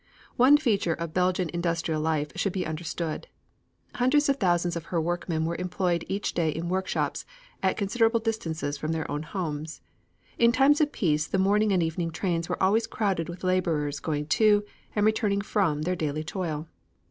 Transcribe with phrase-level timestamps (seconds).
[0.35, 3.27] One feature of Belgian industrial life should be understood.
[3.93, 7.23] Hundreds of thousands of her workmen were employed each day in workshops
[7.61, 9.79] at considerable distances from their own homes.
[10.39, 14.25] In times of peace the morning and evening trains were always crowded with laborers going
[14.41, 14.63] to
[14.95, 16.67] and returning from their daily toil.